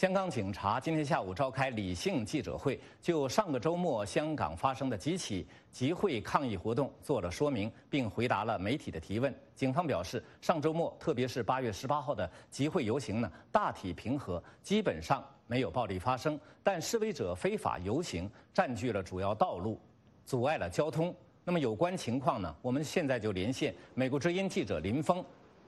[0.00, 9.30] 香港警察今天下午召开理性记者会，就上个周末香港发生的几起集会抗议活动做了说明，并回答了媒体的提问。
[9.54, 16.40] 警方表示，上周末，特别是八月十八号的集会游行呢，大体平和，基本上没有暴力发生。
[16.62, 19.78] 但示威者非法游行，占据了主要道路，
[20.24, 21.14] 阻碍了交通。
[21.44, 22.56] 那么有关情况呢？
[22.62, 25.22] 我们现在就连线美国之音记者林峰，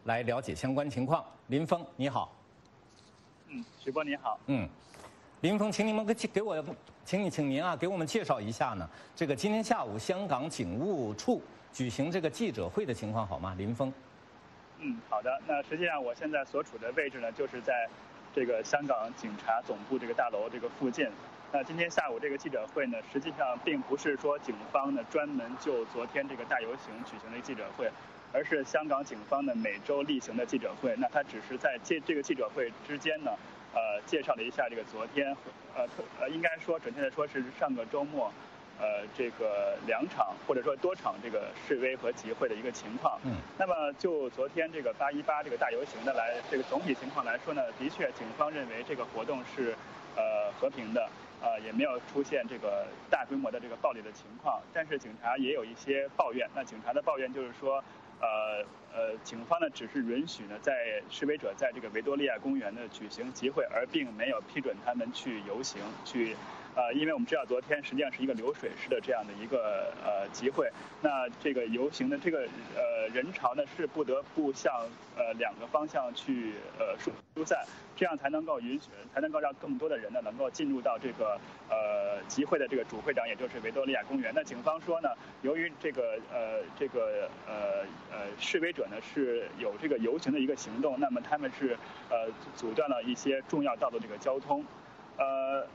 [0.05, 1.23] 来了解相关情况。
[1.49, 2.35] 林峰，你好。
[3.53, 4.41] 嗯，徐波你好。
[4.47, 4.67] 嗯，
[5.43, 6.65] 林峰，请你们给给我，
[7.05, 8.89] 请你请您啊，给我们介绍一下呢。
[9.15, 13.55] 这个今天下午香港警务处举行这个记者会的情况好吗？
[13.59, 13.93] 林峰。
[14.79, 15.39] 嗯，好的。
[15.47, 17.87] 那实际上我现在所处的位置呢，就是在
[18.35, 21.07] 这个香港警察总部这个大楼这个附近。
[21.53, 27.91] 那今天下午这个记者会呢，实际上并不是说警方呢专门就昨天这个大游行举行的记者会。
[28.33, 33.31] 而是香港警方的每周例行的记者会，那他只是在这这个记者会之间呢，
[33.75, 35.37] 呃，介绍了一下这个昨天，
[35.75, 35.87] 呃，
[36.19, 38.33] 呃，应该说准确的说是上个周末，
[38.81, 43.21] 呃，这个两场或者说多场这个示威和集会的一个情况。
[43.25, 43.37] 嗯。
[43.59, 49.77] 那么就昨天这个八一八这个大游行的来这个总体情况来说呢，的确警方认为这个活动是
[50.17, 51.07] 呃和平的，
[51.43, 54.59] 呃，也没有出现这个大规模的这个暴力的情况。
[54.73, 57.85] 但是警察也有一些抱怨，那警察的抱怨就是说。
[58.23, 66.37] 呃呃，警方呢只是允许呢在示威者在这个维多利亚公园呢举行集会，而并没有批准他们去游行去。
[66.75, 70.71] 呃，因为我们知道昨天实际上是一个流水式的这样的一个呃集会，
[71.03, 74.73] 那这个游行的这个呃人潮呢是不得不向
[75.15, 77.63] 呃两个方向去呃疏疏散，
[77.95, 84.33] 这样才能够允许才能够让更多的人呢能够进入到这个呃集会的这个主会场，也就是维多利亚公园。
[84.35, 85.11] 那警方说呢，
[85.43, 91.77] 由于这个呃这个呃呃示威者呢是有这个游行的一个行动，那么他们是
[92.09, 94.65] 呃阻断了一些重要道路这个交通，
[95.19, 95.67] 呃。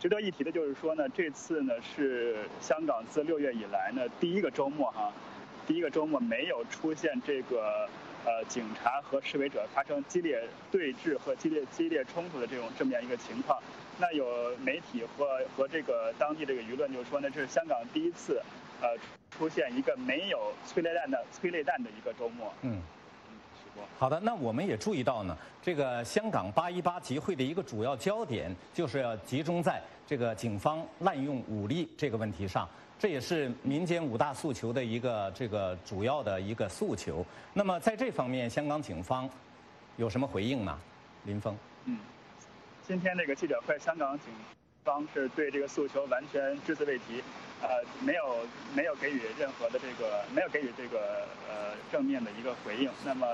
[0.00, 5.12] 值得一提的就是说呢，这次呢是香港自六月以来呢第一个周末哈，
[5.66, 7.88] 第一个周末没有出现这个
[8.24, 13.58] 呃警察和示威者发生激烈对峙和激烈激烈冲突的这种这么样一个情况。
[13.98, 18.42] 那有媒体和和这个当地这个舆论就说呢，这是香港第一次
[18.82, 18.88] 呃
[19.30, 22.52] 出现一个没有催泪弹的催泪弹的一个周末。
[22.62, 22.82] 嗯。
[23.98, 32.68] 好的，那我们也注意到呢，这个香港八一八集会的一个主要焦点就是要集中在这个警方滥用武力这个问题上，
[32.98, 37.24] 这也是民间五大诉求的一个这个主要的一个诉求。
[37.52, 39.28] 那么在这方面，香港警方
[39.96, 40.78] 有什么回应吗？
[41.24, 41.56] 林峰。
[41.84, 41.98] 嗯，
[42.86, 44.28] 今天那个记者会，香港警。
[44.84, 47.22] 方是对这个诉求完全只字未提，
[47.62, 48.36] 呃，没有
[48.76, 52.90] 没有给予任何的这个没有给予这个呃正面的一个回应。
[53.02, 53.26] 那么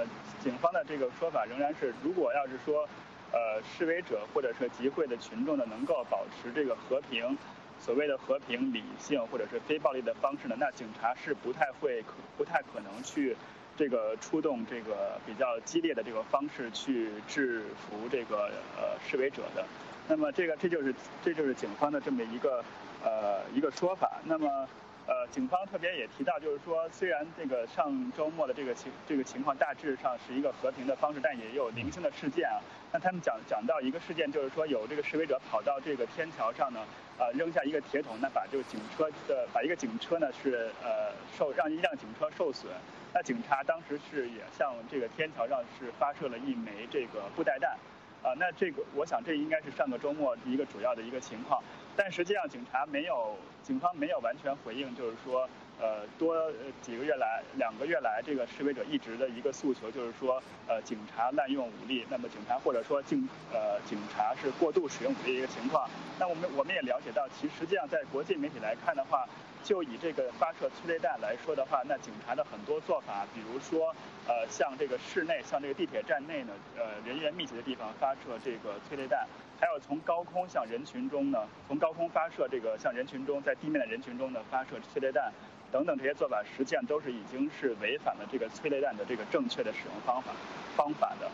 [0.43, 2.89] 警方的这个说法仍然是，如果要是说
[3.33, 7.37] 呃示威者或者是集会的群众呢能够保持这个和平，
[7.81, 12.05] 所谓的和平理性或者是非暴力的方式呢，那警察是不太会
[12.37, 13.37] 不太可能去
[13.77, 19.67] 这个出动这个比较激烈的这个方式去制服这个呃示威者的。
[20.11, 20.93] 那么这个这就是
[21.25, 22.65] 这就是警方的这么一个
[23.05, 24.21] 呃一个说法。
[24.25, 24.69] 那么
[25.07, 32.59] 呃警方特别也提到，就是说虽然这个上周末的这个情这个情况大致上是一个和平的方式，但也有零星的事件啊。
[32.91, 36.81] 那他们讲讲到一个事件，就是说有这个示威者跑到这个天桥上呢，
[37.17, 42.73] 呃扔下一个铁桶，那把这个警车的把一个警车呢是呃受让一辆警车受损。
[43.15, 47.79] 那警察当时是也向这个天桥上是发射了一枚这个布袋弹。
[48.23, 51.63] 啊，那这个我想这应该是上个周末一个主要的一个情况，
[51.97, 55.49] 但实际上警察没有，警方没有完全回应，就是说。
[55.83, 56.37] 呃，多
[56.83, 65.89] 几个月来，两个月来，这个示威者一直的一个诉求就是说，呃，警察滥用武力，那么警察或者说警呃警察是过度使用武力的一个情况。
[66.19, 69.27] 那我们我们也了解到，其实际上在国际媒体来看的话，
[69.65, 73.89] 就以这个发射催泪弹来说的话，那警察的很多做法，比如说，
[74.29, 79.27] 呃，像这个室内，像这个地铁站内呢，呃，人员密集的地方发射这个催泪弹，
[79.59, 85.33] 还有从高空向人群中呢，从高空发射这个向人群中在地面的人群中呢发射催泪弹。
[85.73, 90.33] 等等这些做法，实际上都是已经是违反了这个催泪弹的这个正确的使用方法
[90.77, 91.31] 方法的。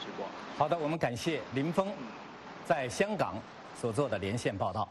[0.00, 0.26] 徐波，
[0.56, 1.86] 好的，我们感谢林峰
[2.64, 3.36] 在香港
[3.76, 4.88] 所做的连线报道。